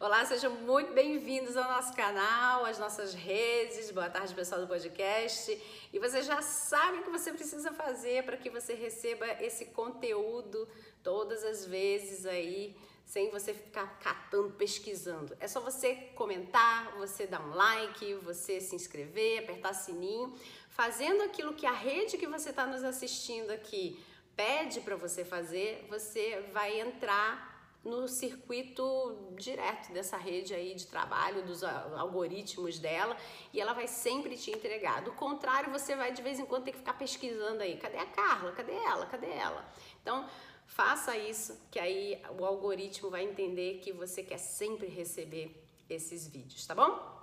[0.00, 3.90] Olá, sejam muito bem-vindos ao nosso canal, às nossas redes.
[3.90, 5.60] Boa tarde, pessoal do podcast.
[5.92, 10.68] E você já sabe o que você precisa fazer para que você receba esse conteúdo
[11.02, 15.36] todas as vezes aí, sem você ficar catando, pesquisando.
[15.40, 20.32] É só você comentar, você dar um like, você se inscrever, apertar sininho,
[20.70, 24.00] fazendo aquilo que a rede que você está nos assistindo aqui
[24.36, 31.44] pede para você fazer, você vai entrar no circuito direto dessa rede aí de trabalho,
[31.44, 33.16] dos algoritmos dela,
[33.52, 35.02] e ela vai sempre te entregar.
[35.02, 38.06] Do contrário, você vai de vez em quando ter que ficar pesquisando aí, cadê a
[38.06, 38.52] Carla?
[38.52, 39.06] Cadê ela?
[39.06, 39.64] Cadê ela?
[40.02, 40.28] Então,
[40.66, 46.66] faça isso, que aí o algoritmo vai entender que você quer sempre receber esses vídeos,
[46.66, 47.16] tá bom?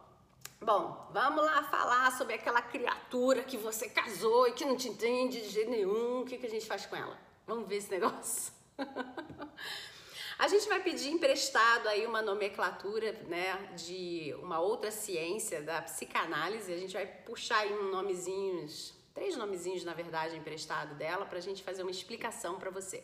[0.61, 5.41] Bom, vamos lá falar sobre aquela criatura que você casou e que não te entende
[5.41, 6.21] de jeito nenhum.
[6.21, 7.19] O que, que a gente faz com ela?
[7.45, 8.51] Vamos ver esse negócio?
[10.37, 16.73] A gente vai pedir emprestado aí uma nomenclatura, né, de uma outra ciência da psicanálise.
[16.73, 21.41] A gente vai puxar aí um nomezinhos, três nomezinhos na verdade emprestado dela para a
[21.41, 23.01] gente fazer uma explicação para você,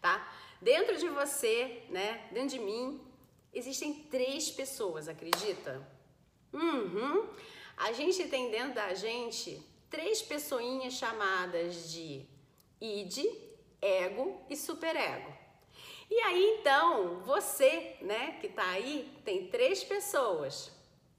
[0.00, 0.32] tá?
[0.62, 3.00] Dentro de você, né, dentro de mim,
[3.52, 5.84] existem três pessoas, acredita?
[6.52, 7.28] Uhum.
[7.76, 9.60] A gente tem dentro da gente
[9.90, 12.24] três pessoinhas chamadas de
[12.80, 13.18] id,
[13.82, 15.47] ego e superego.
[16.10, 20.70] E aí então, você, né, que tá aí, tem três pessoas: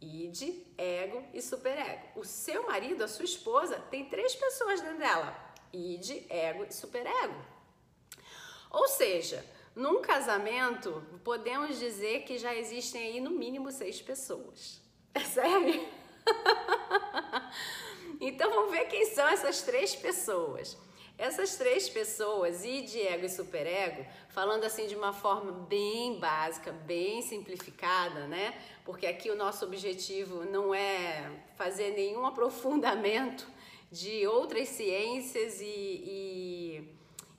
[0.02, 2.02] id, ego e superego.
[2.16, 5.36] O seu marido, a sua esposa, tem três pessoas dentro dela:
[5.72, 7.36] id, ego e superego.
[8.72, 9.44] Ou seja,
[9.76, 14.82] num casamento, podemos dizer que já existem aí no mínimo seis pessoas.
[15.12, 15.90] É sério?
[18.22, 20.78] então vamos ver quem são essas três pessoas.
[21.20, 27.22] Essas três pessoas, id, ego e superego, falando assim de uma forma bem básica, bem
[27.22, 28.58] simplificada, né?
[28.86, 33.46] Porque aqui o nosso objetivo não é fazer nenhum aprofundamento
[33.92, 36.96] de outras ciências e, e,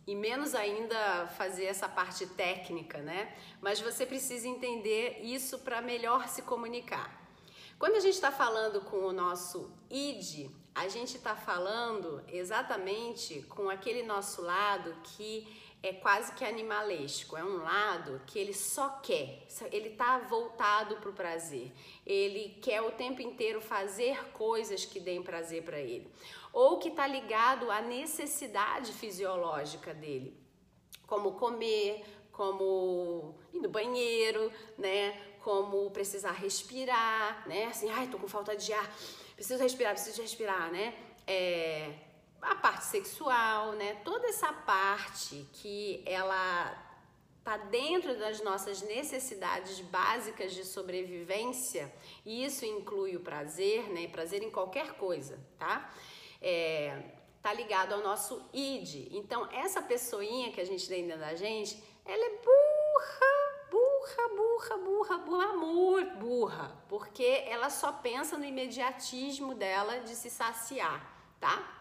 [0.06, 3.34] e menos ainda fazer essa parte técnica, né?
[3.62, 7.18] Mas você precisa entender isso para melhor se comunicar.
[7.78, 13.68] Quando a gente está falando com o nosso id, a gente está falando exatamente com
[13.68, 15.46] aquele nosso lado que
[15.82, 21.10] é quase que animalesco, é um lado que ele só quer, ele está voltado para
[21.10, 21.70] o prazer,
[22.06, 26.10] ele quer o tempo inteiro fazer coisas que deem prazer para ele,
[26.50, 30.34] ou que está ligado à necessidade fisiológica dele,
[31.06, 38.28] como comer, como ir no banheiro, né, como precisar respirar, né, assim, ai, tô com
[38.28, 38.90] falta de ar,
[39.40, 40.94] preciso respirar, preciso respirar, né?
[41.26, 41.94] É,
[42.42, 43.94] a parte sexual, né?
[44.04, 46.76] Toda essa parte que ela
[47.42, 51.90] tá dentro das nossas necessidades básicas de sobrevivência,
[52.26, 54.08] e isso inclui o prazer, né?
[54.08, 55.90] Prazer em qualquer coisa, tá?
[56.42, 57.02] É,
[57.40, 59.08] tá ligado ao nosso id.
[59.10, 63.39] Então, essa pessoinha que a gente tem dentro da gente, ela é burra burra,
[65.18, 71.00] burra, burra, burra, porque ela só pensa no imediatismo dela de se saciar,
[71.38, 71.76] tá?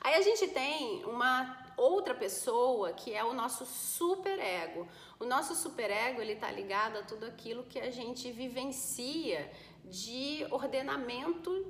[0.00, 4.88] Aí a gente tem uma outra pessoa que é o nosso superego.
[5.18, 9.50] O nosso superego, ele tá ligado a tudo aquilo que a gente vivencia
[9.84, 11.66] de ordenamento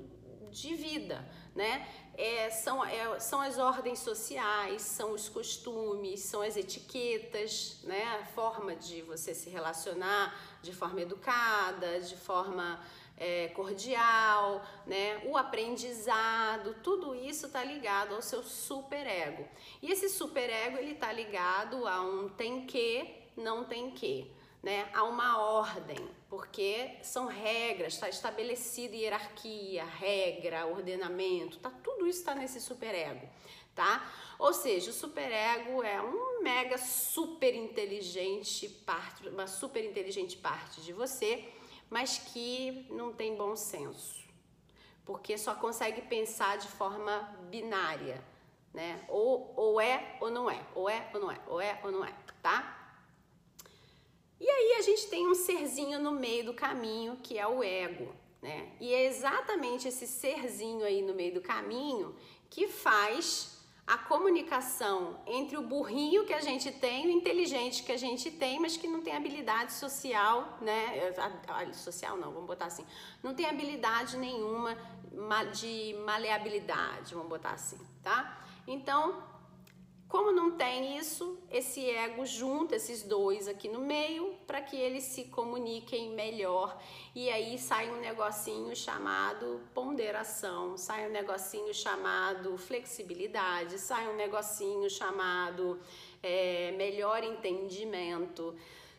[0.50, 1.24] de vida,
[1.60, 1.86] né?
[2.16, 8.02] É, são, é, são as ordens sociais, são os costumes, são as etiquetas, né?
[8.20, 12.80] A forma de você se relacionar de forma educada, de forma
[13.16, 15.20] é, cordial, né?
[15.26, 19.46] O aprendizado, tudo isso está ligado ao seu superego.
[19.82, 23.06] E esse superego ele está ligado a um tem que,
[23.36, 25.98] não tem que né, a uma ordem,
[26.28, 33.26] porque são regras, está estabelecido hierarquia, regra, ordenamento, tá tudo isso está nesse superego,
[33.74, 34.06] tá?
[34.38, 40.92] Ou seja, o superego é um mega super inteligente parte, uma super inteligente parte de
[40.92, 41.48] você,
[41.88, 44.22] mas que não tem bom senso,
[45.06, 47.18] porque só consegue pensar de forma
[47.50, 48.22] binária,
[48.72, 49.04] né?
[49.08, 52.04] Ou, ou é ou não é, ou é ou não é, ou é ou não
[52.04, 52.79] é, tá?
[54.40, 58.14] E aí a gente tem um serzinho no meio do caminho que é o ego,
[58.40, 58.70] né?
[58.80, 62.14] E é exatamente esse serzinho aí no meio do caminho
[62.48, 67.96] que faz a comunicação entre o burrinho que a gente tem o inteligente que a
[67.96, 71.12] gente tem, mas que não tem habilidade social, né?
[71.72, 72.86] Social não, vamos botar assim.
[73.22, 74.76] Não tem habilidade nenhuma
[75.52, 78.40] de maleabilidade, vamos botar assim, tá?
[78.66, 79.22] Então,
[80.10, 85.04] Como não tem isso, esse ego junta esses dois aqui no meio para que eles
[85.04, 86.76] se comuniquem melhor.
[87.14, 94.90] E aí sai um negocinho chamado ponderação, sai um negocinho chamado flexibilidade, sai um negocinho
[94.90, 95.80] chamado
[96.20, 98.56] é, melhor entendimento,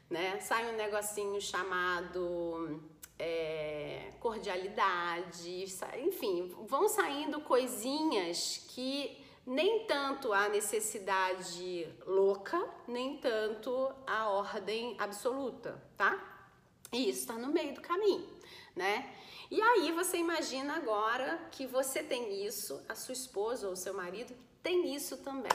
[0.10, 0.40] né?
[0.40, 2.82] Sai um negocinho chamado
[3.20, 5.66] é, cordialidade,
[6.06, 15.82] enfim, vão saindo coisinhas que nem tanto a necessidade louca, nem tanto a ordem absoluta,
[15.98, 16.48] tá?
[16.92, 18.28] E isso está no meio do caminho,
[18.76, 19.16] né?
[19.50, 24.34] E aí você imagina agora que você tem isso, a sua esposa ou seu marido
[24.64, 25.52] tem isso também.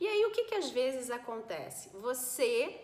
[0.00, 1.90] E aí o que que às vezes acontece?
[1.94, 2.80] Você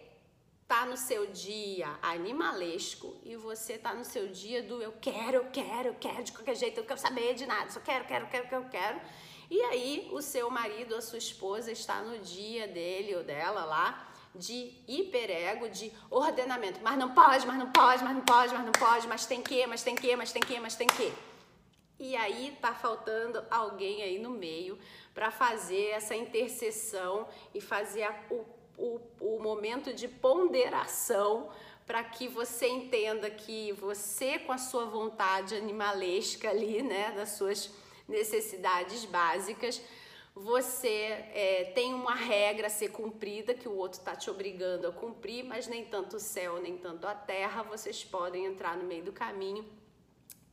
[0.67, 5.45] tá no seu dia animalesco e você tá no seu dia do eu quero, eu
[5.51, 8.49] quero, eu quero de qualquer jeito, eu quero saber de nada, só quero, quero, quero,
[8.49, 9.01] quero, quero.
[9.51, 14.07] E aí o seu marido, a sua esposa está no dia dele ou dela lá
[14.35, 16.79] de hiperego, de ordenamento.
[16.83, 19.67] Mas não pode, mas não pode, mas não pode, mas não pode, mas tem que,
[19.67, 21.13] mas tem que, mas tem que, mas tem que.
[21.99, 24.79] E aí tá faltando alguém aí no meio
[25.13, 28.47] para fazer essa intercessão e fazer a, o,
[28.79, 31.51] o, o momento de ponderação
[31.87, 37.71] para que você entenda que você com a sua vontade animalesca ali, né, das suas
[38.11, 39.81] necessidades básicas,
[40.35, 44.93] você é, tem uma regra a ser cumprida que o outro está te obrigando a
[44.93, 49.05] cumprir, mas nem tanto o céu, nem tanto a terra, vocês podem entrar no meio
[49.05, 49.65] do caminho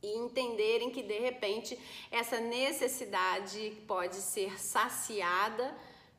[0.02, 1.78] e entenderem que de repente
[2.10, 5.76] essa necessidade pode ser saciada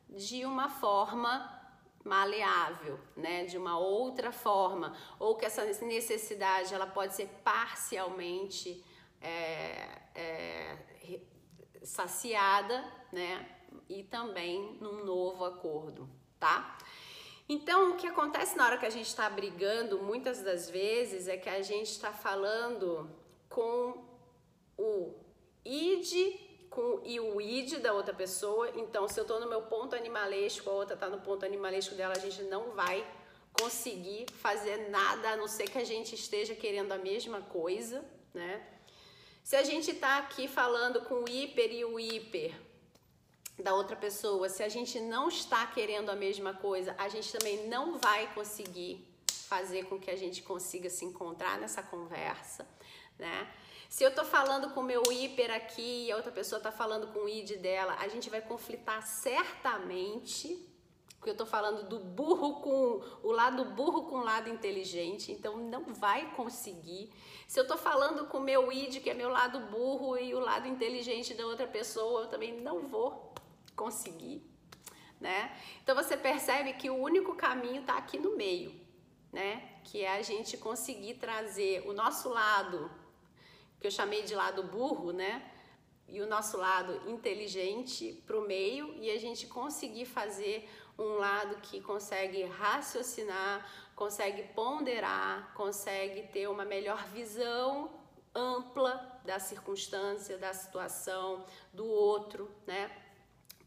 [0.08, 1.58] de uma forma
[2.04, 8.82] maleável, né, de uma outra forma, ou que essa necessidade ela pode ser parcialmente
[9.20, 10.76] é, é,
[11.82, 13.48] saciada, né?
[13.88, 16.78] E também num novo acordo, tá?
[17.48, 21.36] Então, o que acontece na hora que a gente está brigando, muitas das vezes, é
[21.36, 23.10] que a gente está falando
[23.48, 24.04] com
[24.78, 25.14] o
[25.64, 26.38] id
[26.70, 28.70] com, e o id da outra pessoa.
[28.76, 32.14] Então, se eu estou no meu ponto animalesco, a outra está no ponto animalesco dela,
[32.16, 33.04] a gente não vai
[33.60, 38.64] conseguir fazer nada a não ser que a gente esteja querendo a mesma coisa, né?
[39.42, 42.54] Se a gente está aqui falando com o hiper e o hiper
[43.58, 47.66] da outra pessoa, se a gente não está querendo a mesma coisa, a gente também
[47.68, 49.06] não vai conseguir
[49.48, 52.66] fazer com que a gente consiga se encontrar nessa conversa,
[53.18, 53.52] né?
[53.88, 57.08] Se eu tô falando com o meu hiper aqui e a outra pessoa tá falando
[57.08, 60.70] com o id dela, a gente vai conflitar certamente
[61.20, 65.58] porque eu tô falando do burro com o lado burro com o lado inteligente, então
[65.58, 67.12] não vai conseguir.
[67.50, 70.38] Se eu tô falando com o meu id, que é meu lado burro, e o
[70.38, 73.34] lado inteligente da outra pessoa, eu também não vou
[73.74, 74.40] conseguir,
[75.20, 75.52] né?
[75.82, 78.72] Então você percebe que o único caminho tá aqui no meio,
[79.32, 79.80] né?
[79.82, 82.88] Que é a gente conseguir trazer o nosso lado,
[83.80, 85.50] que eu chamei de lado burro, né?
[86.06, 91.56] E o nosso lado inteligente para o meio e a gente conseguir fazer um lado
[91.62, 93.68] que consegue raciocinar,
[94.00, 97.90] consegue ponderar, consegue ter uma melhor visão
[98.34, 98.92] ampla
[99.26, 102.90] da circunstância, da situação, do outro, né?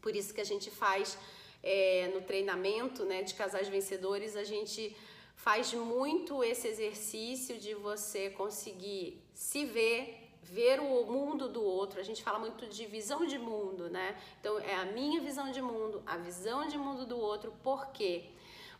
[0.02, 1.16] Por isso que a gente faz
[1.62, 4.96] é, no treinamento né, de casais vencedores, a gente
[5.36, 12.00] faz muito esse exercício de você conseguir se ver ver o mundo do outro.
[12.00, 14.20] A gente fala muito de visão de mundo, né?
[14.40, 18.24] Então é a minha visão de mundo, a visão de mundo do outro, porque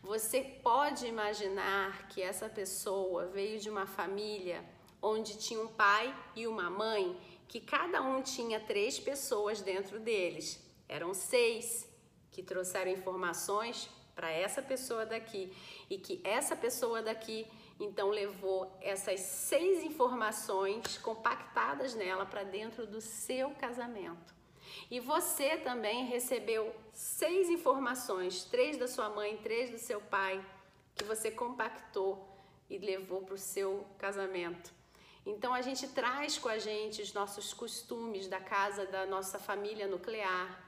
[0.05, 4.63] você pode imaginar que essa pessoa veio de uma família
[5.01, 10.63] onde tinha um pai e uma mãe, que cada um tinha três pessoas dentro deles.
[10.87, 11.89] Eram seis
[12.31, 15.51] que trouxeram informações para essa pessoa daqui
[15.89, 17.47] e que essa pessoa daqui
[17.79, 24.35] então levou essas seis informações compactadas nela para dentro do seu casamento.
[24.89, 30.43] E você também recebeu seis informações, três da sua mãe, três do seu pai,
[30.95, 32.27] que você compactou
[32.69, 34.73] e levou para o seu casamento.
[35.25, 39.87] Então a gente traz com a gente os nossos costumes da casa da nossa família
[39.87, 40.64] nuclear,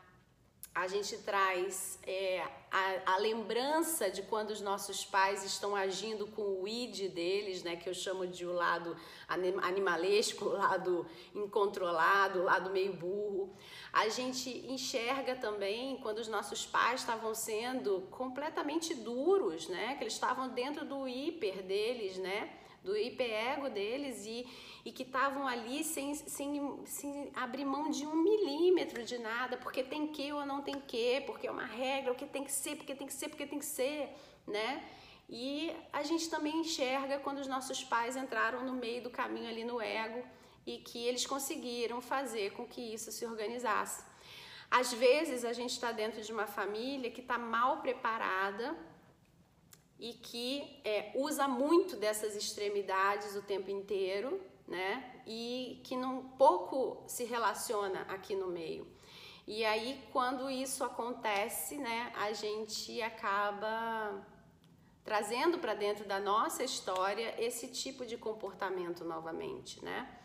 [0.78, 6.62] a gente traz é, a, a, lembrança de quando os nossos pais estão agindo com
[6.62, 8.96] o id deles, né, que eu chamo de o lado
[9.28, 13.56] animalesco, o lado incontrolado, o lado meio burro.
[13.92, 20.14] A gente enxerga também quando os nossos pais estavam sendo completamente duros, né, que eles
[20.14, 22.54] estavam dentro do hiper deles, né,
[22.84, 24.48] Do hiperego deles e,
[24.86, 29.84] e que estavam ali sem, sem, sem abrir mão de um milímetro de nada, porque
[29.84, 32.78] tem que ou não tem que, porque é uma regra, o que tem que ser,
[32.78, 34.10] porque tem que ser, porque tem que ser,
[34.46, 34.84] né?
[35.30, 39.66] E a gente também enxerga quando os nossos pais entraram no meio do caminho ali
[39.66, 40.24] no ego
[40.66, 44.04] e que eles conseguiram fazer com que isso se organizasse.
[44.70, 48.78] Às vezes a gente está dentro de uma família que está mal preparada
[50.00, 55.22] e que é, usa muito dessas extremidades o tempo inteiro, né?
[55.26, 58.88] E que não pouco se relaciona aqui no meio.
[59.46, 64.26] E aí quando isso acontece, né, a gente acaba
[65.04, 70.18] trazendo para dentro da nossa história esse tipo de comportamento novamente, né?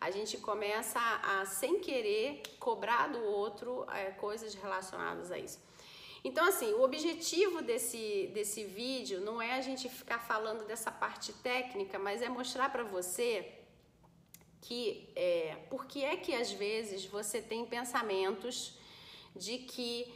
[0.00, 5.60] a gente começa a, sem querer, cobrar do outro é, coisas relacionadas a isso.
[6.22, 11.32] Então, assim, o objetivo desse, desse vídeo não é a gente ficar falando dessa parte
[11.32, 13.54] técnica, mas é mostrar para você
[14.60, 18.78] que é, por que é que às vezes você tem pensamentos
[19.34, 20.12] de que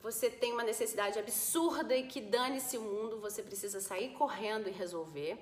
[0.00, 4.72] você tem uma necessidade absurda e que dane-se o mundo, você precisa sair correndo e
[4.72, 5.36] resolver.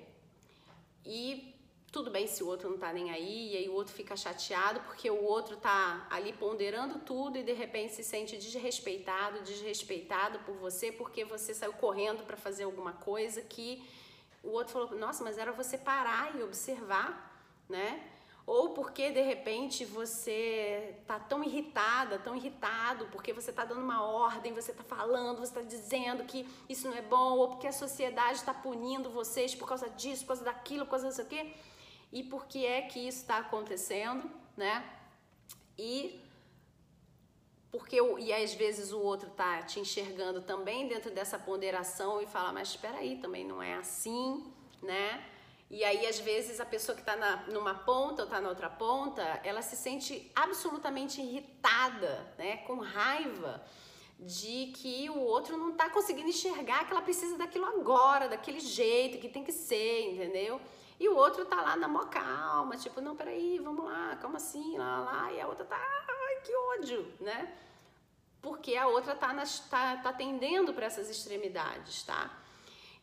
[1.05, 1.54] E
[1.95, 4.81] tudo bem se o outro não tá nem aí, e aí o outro fica chateado
[4.81, 10.55] porque o outro tá ali ponderando tudo e de repente se sente desrespeitado, desrespeitado por
[10.55, 13.81] você porque você saiu correndo para fazer alguma coisa que
[14.43, 17.09] o outro falou: "Nossa, mas era você parar e observar",
[17.69, 18.03] né?
[18.45, 24.03] Ou porque de repente você tá tão irritada, tão irritado, porque você tá dando uma
[24.03, 27.71] ordem, você tá falando, você tá dizendo que isso não é bom, ou porque a
[27.71, 31.55] sociedade está punindo vocês por causa disso, por causa daquilo, por causa disso aqui
[32.15, 34.89] e por que é que isso está acontecendo, né?
[35.77, 36.17] E
[37.69, 42.53] porque e às vezes o outro tá te enxergando também dentro dessa ponderação e fala,
[42.53, 44.49] mas espera aí, também não é assim,
[44.81, 45.25] né?
[45.69, 47.17] E aí às vezes a pessoa que está
[47.49, 52.57] numa ponta ou está na outra ponta, ela se sente absolutamente irritada, né?
[52.65, 53.61] Com raiva
[54.17, 59.17] de que o outro não está conseguindo enxergar que ela precisa daquilo agora, daquele jeito,
[59.17, 60.61] que tem que ser, entendeu?
[60.99, 64.77] E o outro tá lá na mó calma, tipo, não, peraí, vamos lá, calma assim,
[64.77, 65.31] lá, lá.
[65.33, 67.53] E a outra tá, ai, que ódio, né?
[68.41, 72.31] Porque a outra tá, nas, tá, tá tendendo para essas extremidades, tá?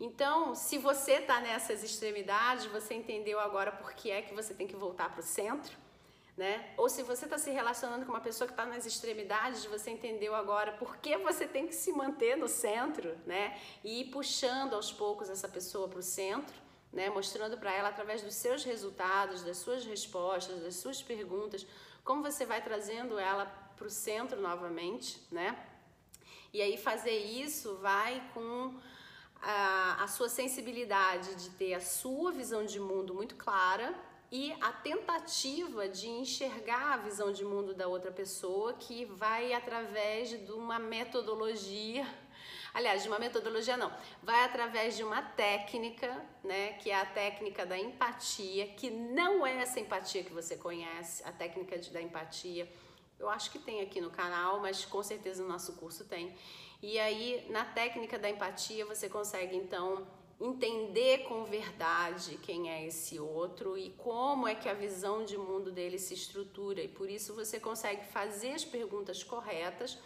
[0.01, 4.67] Então, se você tá nessas extremidades, você entendeu agora por que é que você tem
[4.67, 5.77] que voltar para o centro,
[6.35, 6.73] né?
[6.79, 10.35] Ou se você está se relacionando com uma pessoa que está nas extremidades, você entendeu
[10.35, 13.61] agora por que você tem que se manter no centro, né?
[13.85, 16.62] E ir puxando aos poucos essa pessoa para o centro
[16.93, 17.09] né?
[17.09, 21.67] mostrando para ela através dos seus resultados, das suas respostas, das suas perguntas,
[22.05, 23.47] como você vai trazendo ela
[23.77, 25.57] para o centro novamente, né?
[26.53, 28.79] E aí fazer isso vai com
[29.41, 33.95] a, a sua sensibilidade de ter a sua visão de mundo muito clara
[34.31, 40.31] e a tentativa de enxergar a visão de mundo da outra pessoa que vai através
[40.31, 42.07] de uma metodologia
[42.75, 43.93] Aliás, de uma metodologia não.
[44.23, 49.57] Vai através de uma técnica, né, que é a técnica da empatia, que não é
[49.59, 52.71] essa empatia que você conhece, a técnica de, da empatia.
[53.19, 56.35] Eu acho que tem aqui no canal, mas com certeza no nosso curso tem.
[56.83, 60.07] E aí, na técnica da empatia, você consegue então
[60.41, 65.71] entender com verdade quem é esse outro e como é que a visão de mundo
[65.71, 66.83] dele se estrutura.
[66.83, 69.99] E por isso você consegue fazer as perguntas corretas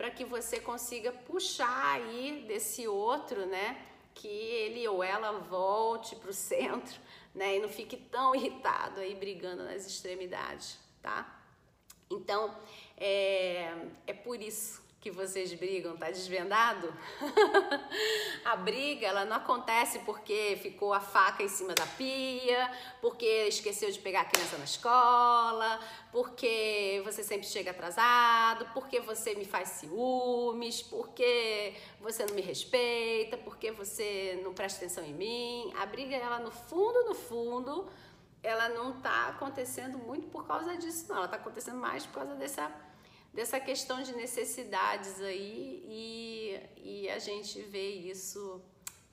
[0.00, 3.84] para que você consiga puxar aí desse outro, né?
[4.14, 6.98] Que ele ou ela volte para o centro,
[7.34, 7.58] né?
[7.58, 11.42] E não fique tão irritado aí brigando nas extremidades, tá?
[12.10, 12.56] Então,
[12.96, 13.74] é,
[14.06, 16.92] é por isso que vocês brigam, tá desvendado?
[18.44, 23.90] a briga, ela não acontece porque ficou a faca em cima da pia, porque esqueceu
[23.90, 25.80] de pegar a criança na escola,
[26.12, 33.38] porque você sempre chega atrasado, porque você me faz ciúmes, porque você não me respeita,
[33.38, 35.72] porque você não presta atenção em mim.
[35.78, 37.88] A briga, ela no fundo, no fundo,
[38.42, 41.16] ela não tá acontecendo muito por causa disso, não.
[41.16, 42.70] Ela tá acontecendo mais por causa dessa
[43.32, 48.60] dessa questão de necessidades aí e, e a gente vê isso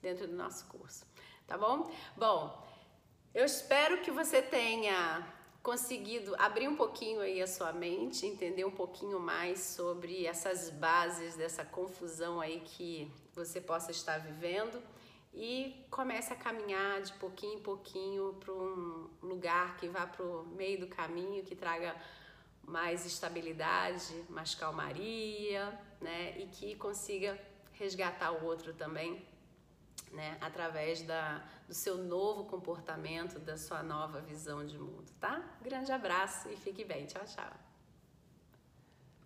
[0.01, 1.05] dentro do nosso curso,
[1.45, 1.91] tá bom?
[2.15, 2.65] Bom,
[3.33, 5.25] eu espero que você tenha
[5.61, 11.35] conseguido abrir um pouquinho aí a sua mente, entender um pouquinho mais sobre essas bases
[11.35, 14.81] dessa confusão aí que você possa estar vivendo
[15.33, 20.45] e comece a caminhar de pouquinho em pouquinho para um lugar que vá para o
[20.47, 21.95] meio do caminho, que traga
[22.67, 26.37] mais estabilidade, mais calmaria, né?
[26.37, 27.39] E que consiga
[27.73, 29.25] resgatar o outro também
[30.11, 30.37] né?
[30.41, 35.43] Através da, do seu novo comportamento, da sua nova visão de mundo, tá?
[35.61, 37.05] Grande abraço e fique bem.
[37.05, 37.66] Tchau, tchau.